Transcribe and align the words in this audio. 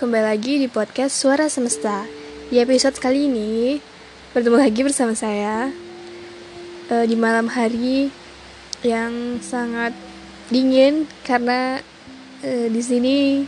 kembali 0.00 0.32
lagi 0.32 0.56
di 0.56 0.64
podcast 0.64 1.12
Suara 1.12 1.52
Semesta. 1.52 2.08
Di 2.48 2.56
episode 2.56 2.96
kali 2.96 3.28
ini, 3.28 3.84
bertemu 4.32 4.56
lagi 4.56 4.80
bersama 4.80 5.12
saya 5.12 5.68
uh, 6.88 7.04
di 7.04 7.12
malam 7.20 7.52
hari 7.52 8.08
yang 8.80 9.36
sangat 9.44 9.92
dingin 10.48 11.04
karena 11.20 11.84
uh, 12.40 12.66
di 12.72 12.80
sini 12.80 13.44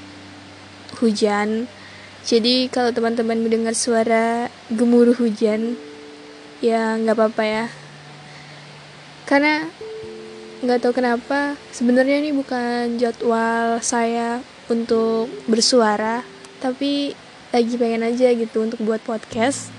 hujan. 1.01 1.73
Jadi 2.21 2.69
kalau 2.69 2.93
teman-teman 2.93 3.41
mendengar 3.41 3.73
suara 3.73 4.53
gemuruh 4.69 5.17
hujan, 5.17 5.81
ya 6.61 7.01
nggak 7.01 7.17
apa-apa 7.17 7.45
ya. 7.49 7.65
Karena 9.25 9.73
nggak 10.61 10.85
tahu 10.85 11.01
kenapa 11.01 11.57
sebenarnya 11.73 12.21
ini 12.21 12.37
bukan 12.37 13.01
jadwal 13.01 13.81
saya 13.81 14.45
untuk 14.69 15.33
bersuara 15.49 16.32
tapi 16.63 17.19
lagi 17.51 17.75
pengen 17.75 18.07
aja 18.07 18.31
gitu 18.31 18.63
untuk 18.63 18.79
buat 18.87 19.03
podcast. 19.03 19.75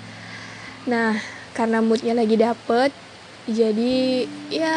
Nah 0.83 1.15
karena 1.55 1.79
moodnya 1.79 2.11
lagi 2.11 2.35
dapet 2.35 2.91
jadi 3.47 4.27
ya 4.51 4.75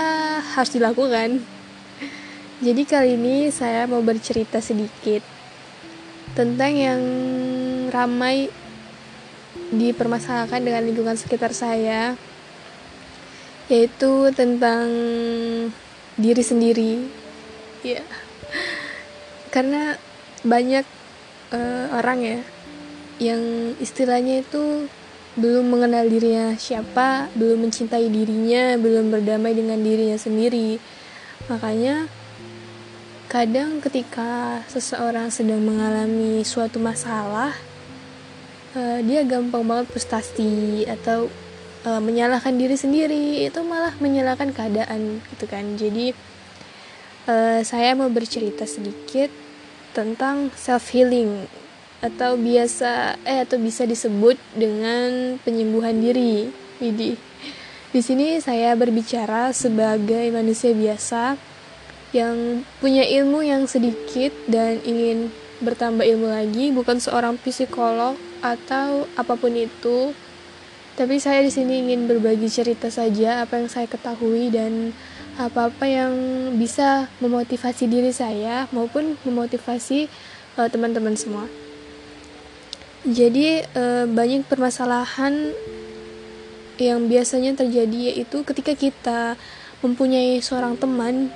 harus 0.54 0.70
dilakukan. 0.70 1.42
Jadi 2.62 2.82
kali 2.88 3.18
ini 3.18 3.50
saya 3.50 3.84
mau 3.90 4.00
bercerita 4.00 4.62
sedikit 4.62 5.20
tentang 6.38 6.72
yang 6.72 7.02
ramai 7.90 8.48
dipermasalahkan 9.74 10.62
dengan 10.62 10.86
lingkungan 10.86 11.18
sekitar 11.18 11.50
saya 11.50 12.14
yaitu 13.66 14.30
tentang 14.30 14.86
diri 16.14 16.42
sendiri. 16.46 16.92
Ya 17.82 18.06
karena 19.50 19.98
banyak 20.46 20.86
uh, 21.52 21.86
orang 21.94 22.18
ya 22.22 22.38
yang 23.16 23.42
istilahnya 23.80 24.44
itu 24.44 24.88
belum 25.36 25.68
mengenal 25.68 26.08
dirinya 26.08 26.56
siapa 26.56 27.28
belum 27.36 27.68
mencintai 27.68 28.08
dirinya 28.08 28.80
belum 28.80 29.12
berdamai 29.12 29.52
dengan 29.52 29.80
dirinya 29.84 30.16
sendiri. 30.16 30.80
Makanya 31.52 32.08
kadang 33.28 33.84
ketika 33.84 34.64
seseorang 34.72 35.28
sedang 35.28 35.60
mengalami 35.60 36.40
suatu 36.40 36.80
masalah 36.80 37.52
uh, 38.72 38.98
dia 39.04 39.28
gampang 39.28 39.64
banget 39.68 39.92
frustasi 39.92 40.88
atau 40.88 41.28
uh, 41.84 42.00
menyalahkan 42.00 42.56
diri 42.56 42.76
sendiri. 42.76 43.44
Itu 43.44 43.60
malah 43.60 43.92
menyalahkan 44.00 44.56
keadaan 44.56 45.20
gitu 45.36 45.44
kan. 45.44 45.76
Jadi 45.76 46.16
uh, 47.28 47.60
saya 47.60 47.92
mau 47.92 48.08
bercerita 48.08 48.64
sedikit 48.64 49.45
tentang 49.96 50.52
self 50.52 50.92
healing 50.92 51.48
atau 52.04 52.36
biasa 52.36 53.16
eh 53.24 53.40
atau 53.40 53.56
bisa 53.56 53.88
disebut 53.88 54.36
dengan 54.52 55.40
penyembuhan 55.40 55.96
diri. 55.96 56.52
Widi 56.76 57.16
di 57.96 58.04
sini 58.04 58.36
saya 58.44 58.76
berbicara 58.76 59.56
sebagai 59.56 60.28
manusia 60.28 60.76
biasa 60.76 61.32
yang 62.12 62.60
punya 62.76 63.00
ilmu 63.08 63.40
yang 63.40 63.64
sedikit 63.64 64.36
dan 64.52 64.84
ingin 64.84 65.32
bertambah 65.64 66.04
ilmu 66.04 66.28
lagi 66.28 66.76
bukan 66.76 67.00
seorang 67.00 67.40
psikolog 67.40 68.20
atau 68.44 69.08
apa 69.16 69.32
pun 69.40 69.56
itu. 69.56 70.12
Tapi 70.92 71.16
saya 71.16 71.40
di 71.40 71.48
sini 71.48 71.88
ingin 71.88 72.04
berbagi 72.04 72.52
cerita 72.52 72.92
saja 72.92 73.48
apa 73.48 73.64
yang 73.64 73.72
saya 73.72 73.88
ketahui 73.88 74.52
dan 74.52 74.92
apa-apa 75.36 75.84
yang 75.84 76.12
bisa 76.56 77.08
memotivasi 77.20 77.84
diri 77.86 78.10
saya 78.12 78.66
maupun 78.72 79.20
memotivasi 79.24 80.08
eh, 80.56 80.68
teman-teman 80.72 81.16
semua. 81.16 81.46
Jadi 83.06 83.62
uh, 83.62 84.02
banyak 84.10 84.50
permasalahan 84.50 85.54
yang 86.74 87.06
biasanya 87.06 87.54
terjadi 87.54 88.10
yaitu 88.10 88.42
ketika 88.42 88.74
kita 88.74 89.20
mempunyai 89.78 90.42
seorang 90.42 90.74
teman 90.74 91.30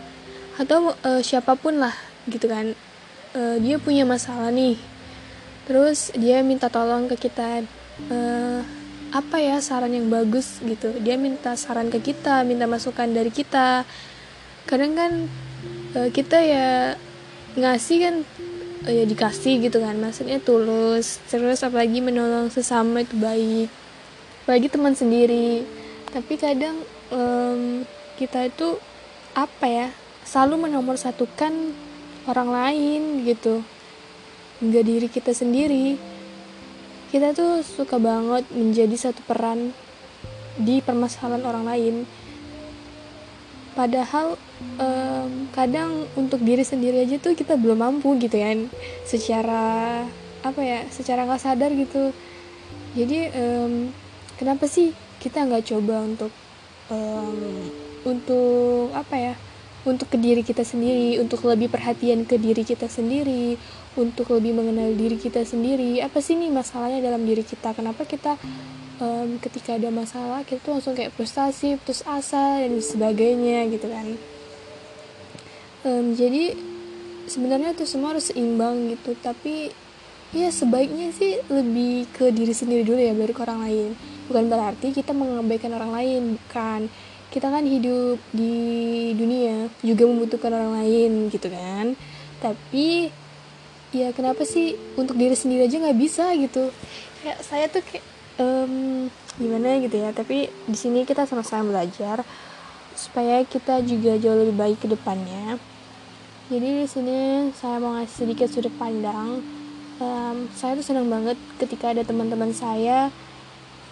atau 0.59 0.99
uh, 1.07 1.23
siapa 1.23 1.55
pun 1.55 1.79
lah 1.79 1.95
gitu 2.27 2.51
kan 2.51 2.75
uh, 3.39 3.57
dia 3.63 3.79
punya 3.79 4.03
masalah 4.03 4.51
nih 4.51 4.77
terus 5.71 6.11
dia 6.19 6.43
minta 6.43 6.67
tolong 6.67 7.07
ke 7.07 7.31
kita 7.31 7.63
uh, 8.11 8.61
apa 9.11 9.43
ya 9.43 9.59
saran 9.59 9.91
yang 9.91 10.07
bagus 10.07 10.63
gitu? 10.63 10.95
Dia 11.03 11.19
minta 11.19 11.59
saran 11.59 11.91
ke 11.91 11.99
kita 11.99 12.47
minta 12.47 12.71
masukan 12.71 13.11
dari 13.11 13.31
kita. 13.35 13.83
Kadang 14.67 14.95
kan 14.95 15.13
uh, 15.99 16.09
kita 16.15 16.39
ya 16.39 16.95
ngasih 17.59 17.97
kan 17.99 18.15
uh, 18.87 18.93
ya 18.95 19.05
dikasih 19.07 19.67
gitu 19.67 19.83
kan. 19.83 19.99
Maksudnya 19.99 20.39
tulus 20.39 21.19
terus 21.27 21.63
apalagi 21.67 21.99
menolong 21.99 22.55
sesama 22.55 23.03
itu 23.03 23.19
baik. 23.19 23.69
Apalagi 24.47 24.69
teman 24.71 24.95
sendiri. 24.95 25.67
Tapi 26.11 26.35
kadang 26.39 26.83
um, 27.11 27.83
kita 28.15 28.47
itu 28.47 28.79
apa 29.35 29.67
ya 29.67 29.89
selalu 30.23 30.71
menomorsatukan 30.71 31.75
orang 32.31 32.49
lain 32.51 33.27
gitu. 33.27 33.67
Nggak 34.63 34.85
diri 34.87 35.09
kita 35.11 35.35
sendiri 35.35 36.10
kita 37.11 37.35
tuh 37.35 37.67
suka 37.67 37.99
banget 37.99 38.47
menjadi 38.55 39.11
satu 39.11 39.21
peran 39.27 39.75
di 40.55 40.79
permasalahan 40.79 41.43
orang 41.43 41.65
lain. 41.67 41.95
Padahal 43.75 44.39
um, 44.79 45.51
kadang 45.55 46.07
untuk 46.15 46.43
diri 46.43 46.63
sendiri 46.63 47.03
aja 47.03 47.19
tuh 47.19 47.35
kita 47.35 47.59
belum 47.59 47.83
mampu 47.83 48.15
gitu 48.23 48.39
kan. 48.39 48.71
Secara 49.07 50.07
apa 50.41 50.61
ya 50.63 50.87
secara 50.91 51.27
nggak 51.27 51.43
sadar 51.43 51.71
gitu. 51.75 52.15
Jadi 52.95 53.31
um, 53.35 53.91
kenapa 54.39 54.71
sih 54.71 54.95
kita 55.19 55.47
nggak 55.47 55.67
coba 55.71 56.07
untuk 56.07 56.33
um, 56.91 57.71
untuk 58.07 58.91
apa 58.95 59.17
ya 59.19 59.35
untuk 59.81 60.13
ke 60.13 60.19
diri 60.21 60.45
kita 60.45 60.61
sendiri, 60.61 61.17
untuk 61.25 61.41
lebih 61.49 61.73
perhatian 61.73 62.29
ke 62.29 62.37
diri 62.37 62.69
kita 62.69 62.85
sendiri, 62.85 63.57
untuk 63.99 64.31
lebih 64.31 64.55
mengenal 64.55 64.95
diri 64.95 65.19
kita 65.19 65.43
sendiri. 65.43 65.99
Apa 66.03 66.23
sih 66.23 66.39
nih 66.39 66.53
masalahnya 66.53 67.03
dalam 67.03 67.27
diri 67.27 67.43
kita? 67.43 67.75
Kenapa 67.75 68.07
kita 68.07 68.39
um, 69.03 69.39
ketika 69.43 69.75
ada 69.75 69.91
masalah 69.91 70.47
kita 70.47 70.63
tuh 70.63 70.79
langsung 70.79 70.95
kayak 70.95 71.11
frustasi, 71.15 71.81
putus 71.83 72.07
asa 72.07 72.63
dan 72.63 72.79
sebagainya 72.79 73.67
gitu 73.75 73.87
kan? 73.91 74.07
Um, 75.83 76.15
jadi 76.15 76.55
sebenarnya 77.27 77.75
tuh 77.75 77.89
semua 77.89 78.15
harus 78.15 78.31
seimbang 78.31 78.95
gitu, 78.95 79.17
tapi 79.19 79.73
ya 80.31 80.53
sebaiknya 80.55 81.11
sih 81.11 81.43
lebih 81.51 82.07
ke 82.15 82.31
diri 82.31 82.55
sendiri 82.55 82.87
dulu 82.87 83.01
ya 83.01 83.17
baru 83.17 83.33
ke 83.35 83.43
orang 83.43 83.61
lain. 83.67 83.91
Bukan 84.31 84.45
berarti 84.47 84.95
kita 84.95 85.11
mengabaikan 85.11 85.75
orang 85.75 85.91
lain, 85.91 86.23
bukan 86.39 86.87
kita 87.31 87.47
kan 87.47 87.63
hidup 87.63 88.19
di 88.35 88.55
dunia 89.15 89.71
juga 89.87 90.03
membutuhkan 90.11 90.51
orang 90.51 90.83
lain 90.83 91.31
gitu 91.31 91.47
kan 91.47 91.95
tapi 92.41 93.13
ya 93.91 94.15
kenapa 94.15 94.47
sih 94.47 94.79
untuk 94.95 95.19
diri 95.19 95.35
sendiri 95.35 95.67
aja 95.67 95.77
nggak 95.83 95.99
bisa 95.99 96.31
gitu? 96.39 96.71
Ya 97.27 97.35
saya 97.43 97.67
tuh 97.67 97.83
kayak 97.83 98.05
um, 98.39 99.07
gimana 99.37 99.79
gitu 99.83 99.97
ya 100.01 100.11
tapi 100.13 100.51
di 100.69 100.77
sini 100.79 101.05
kita 101.09 101.25
sama-sama 101.25 101.73
belajar 101.75 102.23
supaya 102.95 103.41
kita 103.49 103.81
juga 103.87 104.21
jauh 104.21 104.37
lebih 104.45 104.57
baik 104.57 104.79
ke 104.85 104.89
depannya. 104.91 105.57
Jadi 106.51 106.83
di 106.83 106.87
sini 106.91 107.19
saya 107.55 107.79
mau 107.79 107.95
ngasih 107.95 108.27
sedikit 108.27 108.51
sudut 108.51 108.75
pandang. 108.75 109.39
Um, 110.01 110.49
saya 110.57 110.75
tuh 110.75 110.85
senang 110.85 111.07
banget 111.07 111.39
ketika 111.63 111.95
ada 111.95 112.03
teman-teman 112.03 112.51
saya 112.51 113.13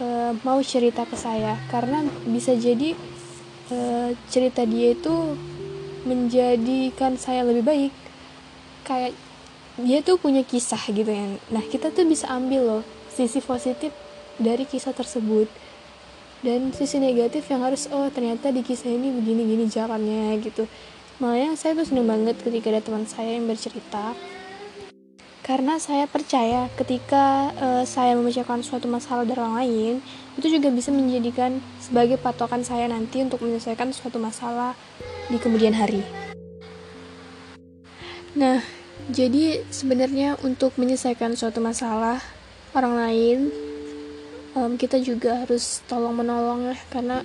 uh, 0.03 0.33
mau 0.43 0.59
cerita 0.61 1.07
ke 1.07 1.15
saya. 1.15 1.55
Karena 1.71 2.03
bisa 2.27 2.59
jadi 2.59 2.99
uh, 3.71 4.11
cerita 4.27 4.67
dia 4.67 4.93
itu 4.93 5.39
menjadikan 6.03 7.15
saya 7.15 7.47
lebih 7.47 7.63
baik. 7.63 7.95
Kayak 8.83 9.15
dia 9.83 10.03
tuh 10.03 10.19
punya 10.19 10.43
kisah 10.43 10.81
gitu 10.91 11.09
ya 11.09 11.39
nah 11.55 11.63
kita 11.63 11.95
tuh 11.95 12.07
bisa 12.07 12.27
ambil 12.31 12.63
loh 12.67 12.83
sisi 13.11 13.43
positif 13.43 13.91
dari 14.39 14.63
kisah 14.63 14.95
tersebut 14.95 15.51
dan 16.39 16.71
sisi 16.71 17.03
negatif 17.03 17.51
yang 17.51 17.67
harus 17.67 17.91
oh 17.91 18.07
ternyata 18.15 18.55
di 18.55 18.63
kisah 18.63 18.95
ini 18.95 19.11
begini 19.11 19.43
gini 19.43 19.65
jalannya 19.67 20.39
gitu. 20.39 20.71
Makanya 21.19 21.59
saya 21.59 21.75
tuh 21.75 21.87
seneng 21.91 22.07
banget 22.07 22.39
ketika 22.39 22.71
ada 22.71 22.79
teman 22.79 23.03
saya 23.11 23.35
yang 23.35 23.51
bercerita. 23.51 24.15
Karena 25.43 25.81
saya 25.81 26.05
percaya 26.07 26.69
ketika 26.77 27.51
uh, 27.57 27.83
saya 27.83 28.15
memecahkan 28.15 28.63
suatu 28.63 28.87
masalah 28.87 29.25
dari 29.25 29.41
orang 29.41 29.57
lain 29.65 29.95
itu 30.37 30.47
juga 30.61 30.69
bisa 30.71 30.93
menjadikan 30.93 31.59
sebagai 31.83 32.21
patokan 32.21 32.63
saya 32.63 32.87
nanti 32.87 33.25
untuk 33.25 33.43
menyelesaikan 33.43 33.91
suatu 33.91 34.21
masalah 34.23 34.79
di 35.27 35.41
kemudian 35.41 35.75
hari. 35.75 36.05
Nah, 38.39 38.63
jadi 39.09 39.63
sebenarnya 39.71 40.37
untuk 40.43 40.75
menyelesaikan 40.77 41.39
suatu 41.39 41.63
masalah 41.63 42.21
orang 42.75 42.95
lain 42.99 43.39
um, 44.59 44.75
kita 44.75 44.99
juga 45.01 45.47
harus 45.47 45.81
tolong 45.87 46.13
menolong 46.19 46.75
ya 46.75 46.77
karena 46.91 47.23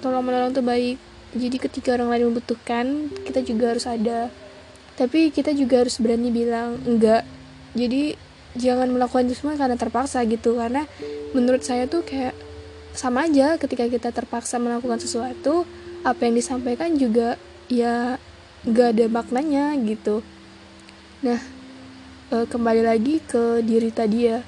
tolong 0.00 0.24
menolong 0.24 0.50
itu 0.54 0.62
baik. 0.64 0.98
Jadi 1.32 1.56
ketika 1.56 1.96
orang 1.96 2.12
lain 2.12 2.24
membutuhkan, 2.28 3.08
kita 3.24 3.40
juga 3.40 3.72
harus 3.72 3.88
ada. 3.88 4.28
Tapi 5.00 5.32
kita 5.32 5.56
juga 5.56 5.80
harus 5.80 5.96
berani 5.96 6.28
bilang 6.28 6.76
enggak 6.84 7.24
jadi 7.72 8.16
jangan 8.52 8.92
melakukan 8.92 9.28
itu 9.28 9.40
semua 9.40 9.56
karena 9.56 9.76
terpaksa 9.80 10.20
gitu 10.28 10.60
karena 10.60 10.84
menurut 11.32 11.64
saya 11.64 11.88
tuh 11.88 12.04
kayak 12.04 12.36
sama 12.92 13.24
aja 13.24 13.56
ketika 13.56 13.88
kita 13.88 14.12
terpaksa 14.12 14.60
melakukan 14.60 15.00
sesuatu 15.00 15.64
apa 16.04 16.28
yang 16.28 16.36
disampaikan 16.36 16.92
juga 17.00 17.40
ya 17.72 18.20
gak 18.68 18.88
ada 18.92 19.06
maknanya 19.08 19.72
gitu 19.80 20.20
nah 21.22 21.40
e, 22.34 22.36
kembali 22.50 22.82
lagi 22.82 23.22
ke 23.22 23.62
diri 23.62 23.94
tadi 23.94 24.26
ya. 24.26 24.42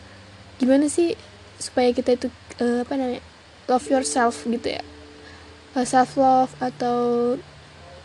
Gimana 0.58 0.90
sih 0.90 1.14
supaya 1.56 1.94
kita 1.94 2.18
itu 2.18 2.28
e, 2.58 2.82
apa 2.82 2.92
namanya 2.98 3.22
love 3.70 3.86
yourself 3.88 4.42
gitu 4.44 4.74
ya? 4.74 4.82
E, 5.74 5.78
self 5.86 6.18
love 6.18 6.52
atau 6.58 7.34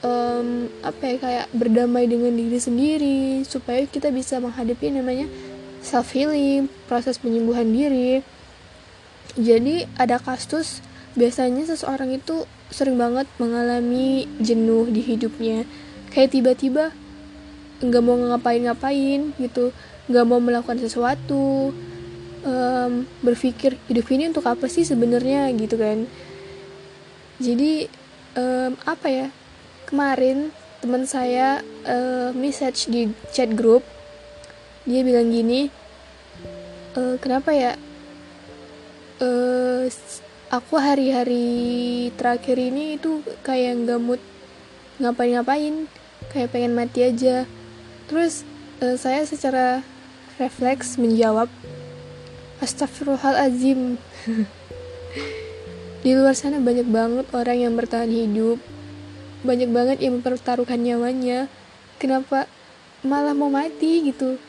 um, 0.03 0.67
apa 0.83 1.03
ya 1.03 1.15
kayak 1.19 1.47
berdamai 1.51 2.07
dengan 2.07 2.31
diri 2.35 2.59
sendiri 2.59 3.43
supaya 3.43 3.83
kita 3.87 4.11
bisa 4.13 4.39
menghadapi 4.39 4.91
namanya 4.93 5.27
self 5.79 6.11
healing 6.11 6.67
proses 6.87 7.19
penyembuhan 7.19 7.67
diri. 7.71 8.23
Jadi 9.39 9.87
ada 9.95 10.19
kasus 10.19 10.83
biasanya 11.15 11.69
seseorang 11.69 12.15
itu 12.17 12.43
sering 12.69 12.99
banget 12.99 13.25
mengalami 13.39 14.27
jenuh 14.41 14.89
di 14.89 15.01
hidupnya. 15.01 15.63
Kayak 16.09 16.33
tiba-tiba 16.35 16.91
nggak 17.79 18.03
mau 18.03 18.15
ngapain-ngapain 18.15 19.31
gitu 19.39 19.71
nggak 20.09 20.25
mau 20.25 20.39
melakukan 20.41 20.79
sesuatu 20.81 21.71
um, 22.43 22.91
berpikir 23.23 23.77
hidup 23.87 24.07
ini 24.11 24.31
untuk 24.31 24.45
apa 24.47 24.65
sih 24.67 24.83
sebenarnya 24.83 25.51
gitu 25.55 25.79
kan. 25.79 26.09
Jadi 27.39 27.87
um, 28.35 28.75
apa 28.83 29.07
ya 29.07 29.27
kemarin 29.87 30.51
teman 30.79 31.03
saya 31.03 31.59
uh, 31.83 32.31
message 32.31 32.87
di 32.87 33.11
chat 33.35 33.51
grup 33.51 33.83
dia 34.87 35.03
bilang 35.03 35.27
gini 35.29 35.67
e, 36.97 37.01
kenapa 37.21 37.51
ya 37.53 37.77
uh, 39.21 39.85
aku 40.49 40.75
hari-hari 40.79 42.09
terakhir 42.15 42.57
ini 42.57 42.97
itu 42.97 43.21
kayak 43.45 43.85
nggak 43.85 43.99
mood 44.01 44.21
ngapain-ngapain 44.97 45.85
kayak 46.31 46.49
pengen 46.49 46.73
mati 46.73 47.05
aja 47.05 47.45
terus 48.09 48.41
uh, 48.81 48.97
saya 48.97 49.23
secara 49.23 49.85
refleks 50.41 50.97
menjawab 50.97 51.47
Astagfirullahalazim 52.59 53.95
di 55.99 56.15
luar 56.15 56.31
sana 56.31 56.63
banyak 56.63 56.87
banget 56.87 57.27
orang 57.35 57.57
yang 57.59 57.73
bertahan 57.75 58.07
hidup. 58.07 58.59
Banyak 59.43 59.69
banget 59.71 59.97
yang 59.99 60.19
mempertaruhkan 60.19 60.79
nyawanya. 60.79 61.51
Kenapa 61.99 62.47
malah 63.03 63.35
mau 63.35 63.51
mati 63.51 64.07
gitu? 64.07 64.39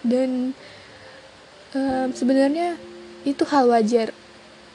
Dan 0.00 0.56
um, 1.76 2.08
sebenarnya 2.12 2.80
itu 3.24 3.44
hal 3.48 3.68
wajar 3.68 4.12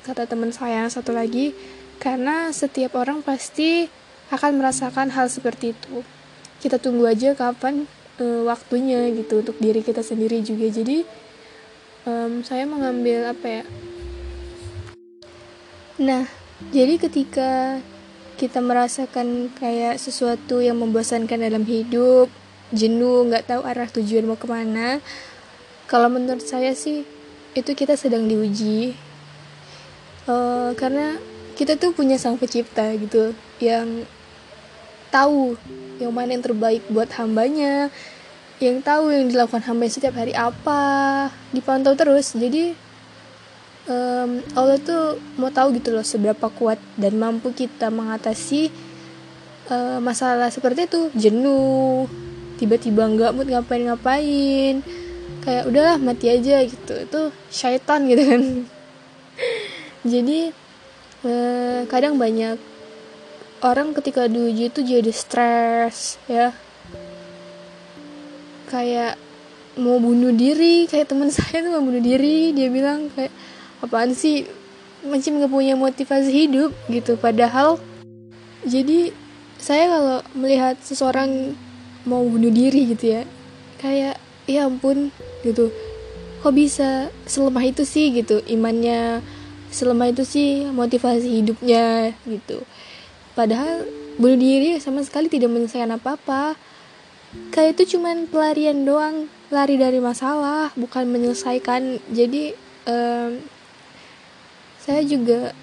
kata 0.05 0.29
teman 0.29 0.53
saya 0.53 0.85
satu 0.89 1.13
lagi. 1.13 1.57
Karena 1.97 2.53
setiap 2.53 2.95
orang 2.95 3.25
pasti 3.25 3.89
akan 4.29 4.61
merasakan 4.61 5.09
hal 5.13 5.33
seperti 5.33 5.73
itu. 5.73 6.05
Kita 6.61 6.77
tunggu 6.77 7.09
aja 7.09 7.33
kapan 7.33 7.89
uh, 8.19 8.41
waktunya 8.45 9.09
gitu 9.15 9.41
untuk 9.41 9.57
diri 9.57 9.81
kita 9.81 10.03
sendiri 10.03 10.43
juga. 10.43 10.67
Jadi 10.69 11.07
um, 12.05 12.43
saya 12.45 12.67
mengambil 12.67 13.31
apa 13.31 13.47
ya? 13.47 13.63
Nah 15.99 16.23
jadi 16.69 16.99
ketika 16.99 17.79
kita 18.39 18.59
merasakan 18.63 19.51
kayak 19.55 19.99
sesuatu 19.99 20.63
yang 20.63 20.79
membosankan 20.79 21.39
dalam 21.43 21.67
hidup 21.67 22.31
jenuh 22.69 23.25
nggak 23.27 23.49
tahu 23.49 23.61
arah 23.65 23.89
tujuan 23.89 24.29
mau 24.29 24.37
ke 24.37 24.45
mana 24.45 25.01
kalau 25.89 26.05
menurut 26.05 26.45
saya 26.45 26.77
sih 26.77 27.01
itu 27.57 27.71
kita 27.73 27.97
sedang 27.97 28.29
diuji. 28.29 28.93
Uh, 30.29 30.77
karena 30.77 31.17
kita 31.57 31.73
tuh 31.73 31.89
punya 31.89 32.21
sang 32.21 32.37
pencipta 32.37 32.93
gitu 32.93 33.33
yang 33.57 34.05
tahu 35.09 35.57
yang 35.99 36.15
mana 36.15 36.33
yang 36.33 36.43
terbaik 36.43 36.83
buat 36.87 37.11
hambanya. 37.19 37.91
Yang 38.59 38.83
tahu 38.83 39.11
yang 39.11 39.27
dilakukan 39.31 39.63
hamba 39.67 39.87
setiap 39.91 40.15
hari 40.15 40.31
apa. 40.35 41.27
Dipantau 41.51 41.95
terus. 41.95 42.35
Jadi 42.35 42.75
um, 43.87 44.39
Allah 44.55 44.79
tuh 44.79 45.19
mau 45.35 45.51
tahu 45.51 45.75
gitu 45.79 45.91
loh 45.91 46.03
seberapa 46.03 46.47
kuat 46.51 46.79
dan 46.95 47.19
mampu 47.19 47.51
kita 47.51 47.91
mengatasi 47.91 48.71
uh, 49.71 49.99
masalah 49.99 50.47
seperti 50.51 50.87
itu. 50.87 51.01
Jenuh 51.15 52.07
tiba-tiba 52.59 53.07
nggak 53.07 53.31
mood 53.35 53.47
ngapain-ngapain. 53.51 54.83
Kayak 55.39 55.63
udahlah 55.67 55.95
mati 55.99 56.27
aja 56.31 56.63
gitu. 56.63 56.93
Itu 56.95 57.21
syaitan 57.51 58.07
gitu 58.07 58.23
kan. 58.23 58.41
Jadi 60.15 60.51
eh, 61.23 61.81
kadang 61.91 62.15
banyak 62.15 62.78
orang 63.65 63.91
ketika 63.95 64.27
diuji 64.27 64.71
itu 64.71 64.79
jadi 64.83 65.11
stres 65.11 66.19
ya. 66.29 66.55
Kayak 68.69 69.17
mau 69.79 69.97
bunuh 69.97 70.35
diri 70.35 70.85
kayak 70.85 71.09
teman 71.09 71.31
saya 71.35 71.65
tuh 71.65 71.71
mau 71.75 71.83
bunuh 71.83 72.03
diri 72.03 72.51
dia 72.55 72.67
bilang 72.71 73.11
kayak 73.13 73.31
apaan 73.83 74.15
sih? 74.15 74.47
Macam 74.99 75.39
nggak 75.39 75.51
punya 75.51 75.75
motivasi 75.79 76.31
hidup 76.31 76.71
gitu. 76.91 77.15
Padahal 77.15 77.79
jadi 78.67 79.15
saya 79.59 79.91
kalau 79.91 80.19
melihat 80.35 80.75
seseorang 80.83 81.55
mau 82.07 82.23
bunuh 82.23 82.51
diri 82.51 82.95
gitu 82.95 83.19
ya 83.19 83.23
kayak 83.79 84.19
ya 84.47 84.67
ampun 84.67 85.11
gitu. 85.43 85.71
Kok 86.39 86.55
bisa 86.55 87.11
selemah 87.27 87.67
itu 87.67 87.83
sih? 87.83 88.15
gitu. 88.15 88.39
Imannya 88.47 89.19
selemah 89.69 90.09
itu 90.09 90.23
sih 90.25 90.65
motivasi 90.71 91.43
hidupnya 91.43 92.17
gitu 92.25 92.65
padahal 93.39 93.87
bunuh 94.19 94.35
diri 94.35 94.75
sama 94.83 94.99
sekali 94.99 95.31
tidak 95.31 95.47
menyelesaikan 95.47 95.95
apa-apa. 95.95 96.59
Kayak 97.55 97.79
itu 97.79 97.95
cuman 97.95 98.27
pelarian 98.27 98.83
doang 98.83 99.31
lari 99.47 99.79
dari 99.79 100.03
masalah 100.03 100.75
bukan 100.75 101.07
menyelesaikan. 101.07 102.03
Jadi 102.11 102.51
um, 102.83 103.39
saya 104.83 104.99
juga 105.07 105.55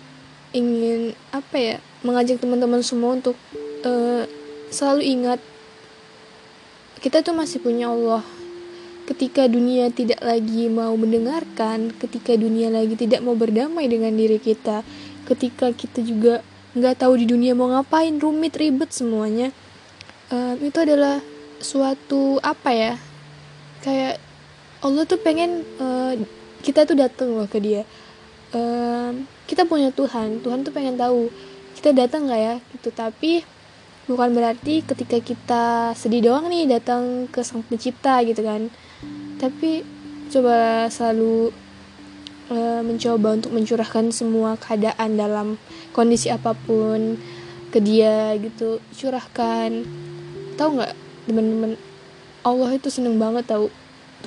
ingin 0.57 1.13
apa 1.37 1.57
ya 1.61 1.77
mengajak 2.01 2.41
teman-teman 2.41 2.81
semua 2.81 3.21
untuk 3.21 3.37
uh, 3.85 4.25
selalu 4.73 5.03
ingat 5.05 5.41
kita 7.05 7.21
tuh 7.21 7.37
masih 7.37 7.61
punya 7.61 7.93
Allah. 7.93 8.25
Ketika 9.07 9.47
dunia 9.47 9.93
tidak 9.95 10.19
lagi 10.19 10.67
mau 10.67 10.91
mendengarkan, 10.99 11.95
ketika 11.95 12.35
dunia 12.35 12.73
lagi 12.73 12.99
tidak 12.99 13.23
mau 13.23 13.39
berdamai 13.39 13.87
dengan 13.87 14.11
diri 14.11 14.43
kita, 14.43 14.83
ketika 15.31 15.71
kita 15.71 16.03
juga 16.03 16.43
nggak 16.77 17.01
tahu 17.01 17.17
di 17.17 17.25
dunia 17.25 17.57
mau 17.57 17.73
ngapain, 17.73 18.21
rumit, 18.21 18.53
ribet 18.61 18.93
semuanya, 18.93 19.49
um, 20.29 20.61
itu 20.61 20.77
adalah 20.77 21.25
suatu 21.59 22.37
apa 22.45 22.71
ya? 22.71 22.95
Kayak 23.81 24.21
Allah 24.85 25.09
tuh 25.09 25.17
pengen 25.17 25.65
uh, 25.81 26.13
kita 26.61 26.85
tuh 26.85 27.01
datang 27.01 27.33
loh 27.33 27.49
ke 27.49 27.57
Dia. 27.59 27.83
Um, 28.53 29.25
kita 29.49 29.65
punya 29.65 29.89
Tuhan, 29.89 30.45
Tuhan 30.45 30.63
tuh 30.63 30.73
pengen 30.77 31.01
tahu 31.01 31.33
kita 31.81 31.97
datang 31.97 32.29
nggak 32.29 32.41
ya, 32.45 32.55
gitu. 32.77 32.93
Tapi 32.93 33.57
bukan 34.07 34.31
berarti 34.39 34.87
ketika 34.87 35.19
kita 35.19 35.65
sedih 35.99 36.31
doang 36.31 36.47
nih 36.47 36.79
datang 36.79 37.27
ke 37.27 37.43
sang 37.43 37.67
pencipta 37.67 38.23
gitu 38.23 38.39
kan 38.47 38.71
tapi 39.43 39.83
coba 40.31 40.87
selalu 40.87 41.51
uh, 42.51 42.83
mencoba 42.83 43.37
untuk 43.37 43.55
mencurahkan 43.55 44.11
semua 44.15 44.55
keadaan 44.59 45.19
dalam 45.19 45.49
kondisi 45.91 46.31
apa 46.31 46.55
pun 46.55 47.19
ke 47.71 47.79
dia 47.83 48.35
gitu. 48.39 48.79
Curahkan. 48.95 49.85
Tahu 50.57 50.69
nggak 50.81 50.93
teman-teman? 51.29 51.73
Allah 52.47 52.71
itu 52.79 52.89
seneng 52.89 53.19
banget 53.19 53.51
tahu? 53.51 53.69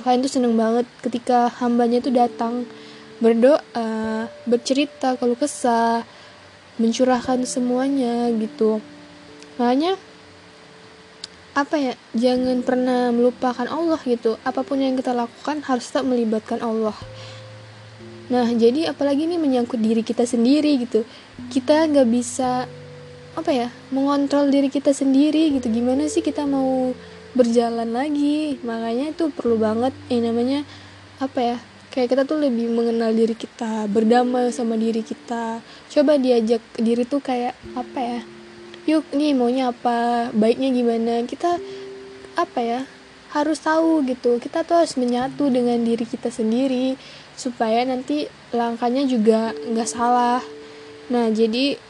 Tuhan 0.00 0.22
itu 0.22 0.30
seneng 0.38 0.54
banget 0.54 0.86
ketika 1.02 1.50
hambanya 1.60 1.98
itu 1.98 2.14
datang 2.14 2.64
berdoa 3.20 4.30
bercerita 4.48 5.18
kalau 5.18 5.36
kesah 5.36 6.04
mencurahkan 6.80 7.44
semuanya 7.44 8.32
gitu. 8.32 8.80
Makanya 9.60 10.00
apa 11.50 11.76
ya 11.76 11.92
jangan 12.14 12.62
pernah 12.62 13.10
melupakan 13.10 13.66
Allah 13.66 14.00
gitu. 14.06 14.38
Apa 14.46 14.62
pun 14.62 14.80
yang 14.80 14.94
kita 14.96 15.12
lakukan 15.12 15.66
harus 15.66 15.90
tetap 15.90 16.06
melibatkan 16.06 16.62
Allah 16.62 16.94
nah 18.30 18.46
jadi 18.46 18.94
apalagi 18.94 19.26
ini 19.26 19.36
menyangkut 19.36 19.82
diri 19.82 20.06
kita 20.06 20.22
sendiri 20.22 20.78
gitu. 20.78 21.02
Kita 21.50 21.90
nggak 21.90 22.08
bisa 22.08 22.70
apa 23.34 23.50
ya 23.50 23.68
mengontrol 23.90 24.50
diri 24.54 24.70
kita 24.70 24.94
sendiri 24.94 25.50
gitu. 25.58 25.66
Gimana 25.66 26.06
sih 26.06 26.22
kita 26.22 26.46
mau 26.46 26.94
berjalan 27.34 27.90
lagi? 27.90 28.58
Makanya 28.62 29.10
itu 29.14 29.34
perlu 29.34 29.58
banget 29.58 29.90
yang 30.06 30.30
namanya 30.30 30.62
apa 31.18 31.38
ya 31.42 31.56
kayak 31.90 32.14
kita 32.14 32.22
tuh 32.22 32.38
lebih 32.38 32.70
mengenal 32.70 33.10
diri 33.10 33.34
kita 33.34 33.90
berdamai 33.90 34.54
sama 34.54 34.78
diri 34.78 35.02
kita. 35.02 35.58
Coba 35.90 36.14
diajak 36.14 36.62
diri 36.78 37.02
tuh 37.02 37.18
kayak 37.18 37.58
apa 37.74 37.98
ya 37.98 38.20
yuk 38.88 39.06
nih 39.10 39.34
maunya 39.34 39.74
apa? 39.74 40.30
Baiknya 40.30 40.70
gimana? 40.70 41.26
Kita 41.26 41.58
apa 42.38 42.60
ya 42.62 42.80
harus 43.34 43.58
tahu 43.62 44.02
gitu. 44.06 44.38
Kita 44.42 44.66
tuh 44.66 44.82
harus 44.82 44.94
menyatu 44.98 45.50
dengan 45.50 45.78
diri 45.82 46.02
kita 46.06 46.30
sendiri 46.30 46.98
supaya 47.40 47.80
nanti 47.88 48.28
langkahnya 48.52 49.08
juga 49.08 49.56
nggak 49.56 49.88
salah. 49.88 50.44
Nah 51.08 51.32
jadi 51.32 51.80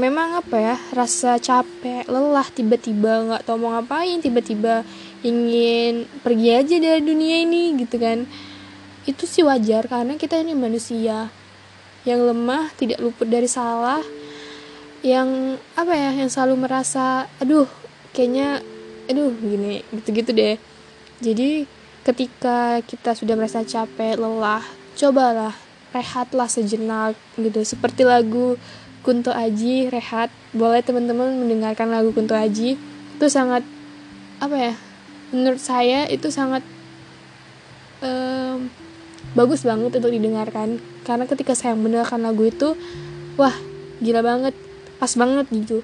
memang 0.00 0.40
apa 0.40 0.56
ya 0.56 0.76
rasa 0.96 1.36
capek 1.36 2.08
lelah 2.08 2.48
tiba-tiba 2.48 3.28
nggak 3.28 3.44
tahu 3.44 3.60
mau 3.60 3.76
ngapain 3.76 4.20
tiba-tiba 4.24 4.84
ingin 5.20 6.08
pergi 6.24 6.48
aja 6.56 6.76
dari 6.80 7.04
dunia 7.04 7.44
ini 7.44 7.76
gitu 7.76 8.00
kan. 8.00 8.24
Itu 9.04 9.28
sih 9.28 9.44
wajar 9.44 9.84
karena 9.92 10.16
kita 10.16 10.40
ini 10.40 10.56
manusia 10.56 11.28
yang 12.08 12.24
lemah 12.24 12.72
tidak 12.80 13.02
luput 13.04 13.28
dari 13.28 13.50
salah 13.50 14.00
yang 15.04 15.60
apa 15.76 15.92
ya 15.92 16.10
yang 16.16 16.32
selalu 16.32 16.66
merasa 16.66 17.28
aduh 17.38 17.68
kayaknya 18.16 18.64
aduh 19.06 19.30
gini 19.36 19.84
gitu-gitu 19.92 20.32
deh. 20.32 20.56
Jadi 21.20 21.64
ketika 22.06 22.78
kita 22.86 23.18
sudah 23.18 23.34
merasa 23.34 23.66
capek 23.66 24.14
lelah 24.14 24.62
cobalah 24.94 25.50
rehatlah 25.90 26.46
sejenak 26.46 27.18
gitu. 27.34 27.66
Seperti 27.66 28.06
lagu 28.06 28.54
Kunto 29.02 29.34
Aji 29.34 29.90
rehat. 29.90 30.30
Boleh 30.54 30.86
teman-teman 30.86 31.34
mendengarkan 31.34 31.90
lagu 31.90 32.14
Kunto 32.14 32.38
Aji? 32.38 32.78
Itu 33.18 33.26
sangat 33.26 33.66
apa 34.38 34.54
ya 34.54 34.74
menurut 35.34 35.58
saya 35.58 36.06
itu 36.06 36.30
sangat 36.30 36.62
um, 37.98 38.70
bagus 39.34 39.66
banget 39.66 39.98
untuk 39.98 40.14
didengarkan. 40.14 40.78
Karena 41.02 41.26
ketika 41.26 41.58
saya 41.58 41.74
mendengarkan 41.74 42.22
lagu 42.22 42.46
itu 42.46 42.78
wah 43.34 43.54
gila 43.98 44.22
banget 44.22 44.54
pas 45.02 45.10
banget 45.18 45.50
gitu. 45.50 45.82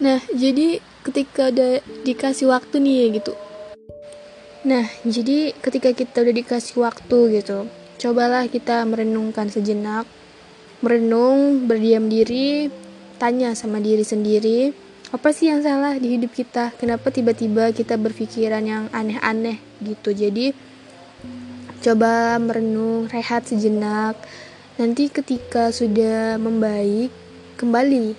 Nah 0.00 0.24
jadi 0.32 0.80
ketika 1.04 1.52
udah 1.52 1.84
dikasih 2.08 2.50
waktu 2.50 2.82
nih 2.82 3.20
gitu 3.20 3.45
nah 4.66 4.84
jadi 5.06 5.54
ketika 5.62 5.94
kita 5.94 6.26
udah 6.26 6.34
dikasih 6.34 6.82
waktu 6.82 7.38
gitu 7.38 7.70
cobalah 7.96 8.46
kita 8.46 8.84
merenungkan 8.84 9.48
sejenak. 9.48 10.04
Merenung 10.84 11.64
berdiam 11.64 12.04
diri 12.12 12.68
tanya 13.16 13.56
sama 13.56 13.80
diri 13.80 14.04
sendiri 14.04 14.76
apa 15.14 15.30
sih 15.32 15.48
yang 15.48 15.62
salah 15.62 15.96
di 15.96 16.18
hidup 16.18 16.34
kita? 16.34 16.74
Kenapa 16.76 17.14
tiba-tiba 17.14 17.70
kita 17.70 17.94
berpikiran 17.94 18.60
yang 18.66 18.84
aneh-aneh 18.90 19.62
gitu? 19.78 20.10
Jadi 20.10 20.50
coba 21.80 22.36
merenung 22.42 23.06
rehat 23.08 23.46
sejenak. 23.46 24.18
Nanti 24.76 25.06
ketika 25.08 25.70
sudah 25.70 26.36
membaik 26.42 27.14
kembali. 27.56 28.18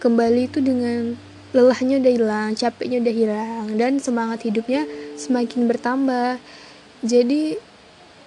Kembali 0.00 0.40
itu 0.48 0.64
dengan 0.64 1.14
lelahnya 1.52 2.00
udah 2.00 2.12
hilang, 2.16 2.50
capeknya 2.56 3.04
udah 3.04 3.14
hilang, 3.14 3.66
dan 3.76 4.00
semangat 4.00 4.40
hidupnya 4.48 4.88
semakin 5.20 5.68
bertambah. 5.68 6.40
Jadi 7.04 7.60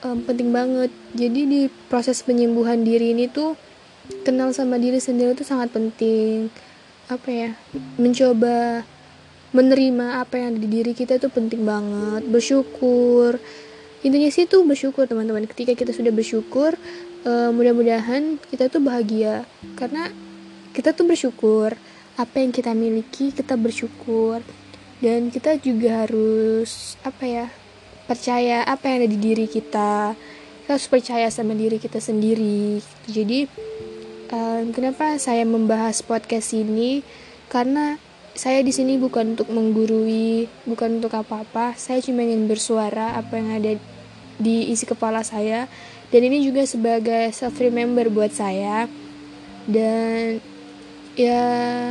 um, 0.06 0.22
penting 0.22 0.54
banget. 0.54 0.94
Jadi 1.18 1.42
di 1.50 1.62
proses 1.90 2.22
penyembuhan 2.22 2.86
diri 2.86 3.18
ini 3.18 3.26
tuh 3.26 3.58
kenal 4.22 4.54
sama 4.54 4.78
diri 4.78 5.02
sendiri 5.02 5.34
tuh 5.34 5.48
sangat 5.48 5.74
penting. 5.74 6.54
Apa 7.10 7.30
ya? 7.30 7.50
Mencoba 7.98 8.86
menerima 9.54 10.22
apa 10.22 10.38
yang 10.38 10.58
ada 10.58 10.60
di 10.62 10.70
diri 10.70 10.94
kita 10.94 11.18
tuh 11.18 11.34
penting 11.34 11.66
banget. 11.66 12.30
Bersyukur. 12.30 13.42
Intinya 14.06 14.30
sih 14.30 14.46
tuh 14.46 14.62
bersyukur 14.62 15.10
teman-teman. 15.10 15.50
Ketika 15.50 15.74
kita 15.74 15.90
sudah 15.96 16.14
bersyukur, 16.14 16.78
uh, 17.26 17.50
mudah-mudahan 17.50 18.38
kita 18.52 18.70
tuh 18.70 18.84
bahagia 18.84 19.48
karena 19.80 20.12
kita 20.76 20.92
tuh 20.92 21.08
bersyukur 21.08 21.76
apa 22.14 22.36
yang 22.38 22.54
kita 22.54 22.78
miliki 22.78 23.34
kita 23.34 23.58
bersyukur 23.58 24.46
dan 25.04 25.28
kita 25.28 25.60
juga 25.60 26.08
harus 26.08 26.96
apa 27.04 27.28
ya 27.28 27.46
percaya 28.08 28.64
apa 28.64 28.88
yang 28.88 29.04
ada 29.04 29.10
di 29.12 29.20
diri 29.20 29.52
kita. 29.52 30.16
Kita 30.64 30.70
harus 30.80 30.88
percaya 30.88 31.28
sama 31.28 31.52
diri 31.60 31.76
kita 31.76 32.00
sendiri. 32.00 32.80
Jadi 33.12 33.44
um, 34.32 34.72
kenapa 34.72 35.20
saya 35.20 35.44
membahas 35.44 36.00
podcast 36.00 36.56
ini? 36.56 37.04
Karena 37.52 38.00
saya 38.32 38.64
di 38.64 38.72
sini 38.72 38.96
bukan 38.96 39.36
untuk 39.36 39.52
menggurui 39.52 40.48
bukan 40.64 41.04
untuk 41.04 41.12
apa-apa. 41.20 41.76
Saya 41.76 42.00
cuma 42.00 42.24
ingin 42.24 42.48
bersuara 42.48 43.20
apa 43.20 43.36
yang 43.36 43.60
ada 43.60 43.76
di 44.40 44.72
isi 44.72 44.88
kepala 44.88 45.20
saya. 45.28 45.68
Dan 46.16 46.32
ini 46.32 46.48
juga 46.48 46.64
sebagai 46.64 47.28
self 47.36 47.60
remember 47.60 48.08
buat 48.08 48.32
saya. 48.32 48.88
Dan 49.68 50.40
ya 51.20 51.44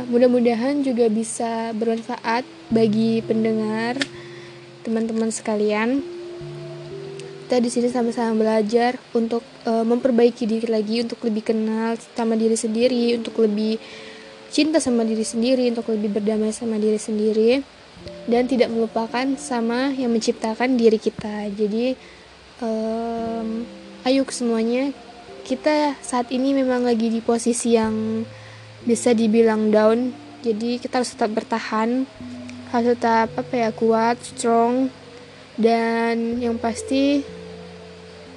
mudah-mudahan 0.09 0.81
juga 0.81 1.13
bisa 1.13 1.77
bermanfaat 1.77 2.41
bagi 2.73 3.21
pendengar 3.21 4.01
teman-teman 4.81 5.29
sekalian 5.29 6.01
kita 7.53 7.61
di 7.61 7.69
sini 7.69 7.87
sama-sama 7.93 8.33
belajar 8.33 8.97
untuk 9.13 9.45
uh, 9.69 9.85
memperbaiki 9.85 10.49
diri 10.49 10.65
lagi 10.65 11.05
untuk 11.05 11.21
lebih 11.21 11.53
kenal 11.53 11.93
sama 12.17 12.33
diri 12.33 12.57
sendiri 12.57 13.13
untuk 13.13 13.37
lebih 13.45 13.77
cinta 14.49 14.81
sama 14.81 15.05
diri 15.05 15.21
sendiri 15.21 15.69
untuk 15.69 15.93
lebih 15.93 16.17
berdamai 16.17 16.49
sama 16.49 16.81
diri 16.81 16.97
sendiri 16.97 17.61
dan 18.25 18.49
tidak 18.49 18.73
melupakan 18.73 19.37
sama 19.37 19.93
yang 19.93 20.09
menciptakan 20.09 20.81
diri 20.81 20.97
kita. 20.97 21.53
Jadi 21.53 21.93
um, 22.57 23.69
ayo 24.09 24.25
semuanya 24.33 24.89
kita 25.45 25.93
saat 26.01 26.33
ini 26.33 26.57
memang 26.57 26.89
lagi 26.89 27.13
di 27.13 27.21
posisi 27.21 27.77
yang 27.77 28.25
bisa 28.81 29.13
dibilang 29.13 29.69
down 29.69 30.09
jadi 30.41 30.81
kita 30.81 31.05
harus 31.05 31.13
tetap 31.13 31.31
bertahan 31.37 32.09
harus 32.73 32.97
tetap 32.97 33.29
apa 33.37 33.53
ya 33.53 33.69
kuat 33.69 34.17
strong 34.25 34.89
dan 35.61 36.41
yang 36.41 36.57
pasti 36.57 37.21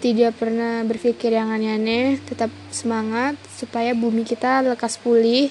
tidak 0.04 0.36
pernah 0.36 0.84
berpikir 0.84 1.32
yang 1.32 1.48
aneh-aneh 1.48 2.20
tetap 2.28 2.52
semangat 2.68 3.40
supaya 3.48 3.96
bumi 3.96 4.28
kita 4.28 4.60
lekas 4.60 5.00
pulih 5.00 5.48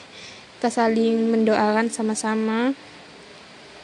kita 0.56 0.70
saling 0.72 1.34
mendoakan 1.34 1.92
sama-sama. 1.92 2.72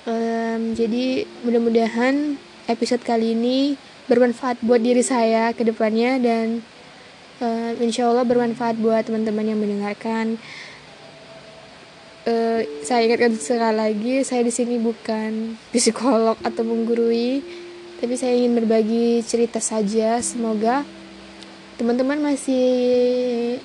Um, 0.08 0.74
jadi 0.74 1.29
mudah-mudahan 1.46 2.39
episode 2.65 3.05
kali 3.05 3.38
ini 3.38 3.77
bermanfaat 4.10 4.63
buat 4.65 4.81
diri 4.81 5.05
saya 5.05 5.53
ke 5.53 5.62
depannya 5.62 6.17
dan 6.17 6.65
uh, 7.38 7.77
insya 7.77 8.10
Allah 8.10 8.25
bermanfaat 8.25 8.81
buat 8.81 9.05
teman-teman 9.05 9.53
yang 9.53 9.60
mendengarkan 9.62 10.41
uh, 12.27 12.61
saya 12.85 13.07
ingatkan 13.07 13.33
sekali 13.37 13.75
lagi 13.77 14.13
saya 14.21 14.41
di 14.45 14.53
sini 14.53 14.77
bukan 14.77 15.57
psikolog 15.73 16.37
atau 16.45 16.63
menggurui 16.65 17.41
tapi 18.01 18.17
saya 18.17 18.33
ingin 18.33 18.57
berbagi 18.57 19.21
cerita 19.21 19.61
saja. 19.61 20.17
Semoga 20.25 20.81
teman-teman 21.77 22.17
masih 22.33 22.65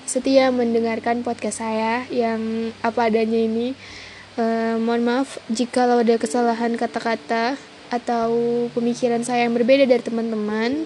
setia 0.05 0.53
mendengarkan 0.53 1.25
podcast 1.25 1.65
saya 1.65 2.05
yang 2.13 2.71
apa 2.85 3.09
adanya 3.09 3.41
ini. 3.41 3.73
Uh, 4.37 4.77
mohon 4.77 5.09
maaf 5.09 5.41
jika 5.49 5.89
ada 5.89 6.21
kesalahan 6.21 6.77
kata-kata 6.77 7.57
atau 7.89 8.69
pemikiran 8.77 9.25
saya 9.25 9.49
yang 9.49 9.57
berbeda 9.57 9.89
dari 9.89 10.05
teman-teman. 10.05 10.85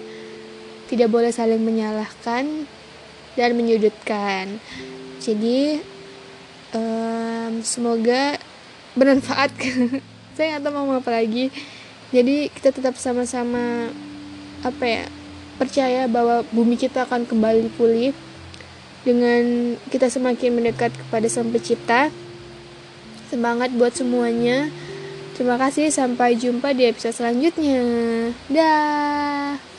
Tidak 0.87 1.11
boleh 1.11 1.35
saling 1.35 1.59
menyalahkan 1.59 2.67
dan 3.35 3.49
menyudutkan. 3.55 4.59
Jadi 5.19 5.79
um, 6.75 7.61
semoga 7.63 8.39
bermanfaat. 8.95 9.51
Saya 10.35 10.57
nggak 10.57 10.63
tahu 10.67 10.73
mau 10.73 10.99
apa 10.99 11.11
lagi. 11.11 11.51
Jadi 12.11 12.51
kita 12.51 12.75
tetap 12.75 12.99
sama-sama 12.99 13.91
apa 14.61 14.83
ya 14.83 15.03
percaya 15.55 16.05
bahwa 16.11 16.43
bumi 16.51 16.75
kita 16.75 17.07
akan 17.07 17.23
kembali 17.23 17.71
pulih 17.79 18.11
dengan 19.07 19.73
kita 19.89 20.11
semakin 20.11 20.59
mendekat 20.59 20.91
kepada 20.91 21.27
sang 21.31 21.49
pencipta. 21.49 22.11
Semangat 23.31 23.71
buat 23.71 23.95
semuanya. 23.95 24.67
Terima 25.39 25.55
kasih 25.55 25.87
sampai 25.87 26.35
jumpa 26.35 26.75
di 26.75 26.91
episode 26.91 27.15
selanjutnya. 27.15 27.81
Dah 28.51 29.70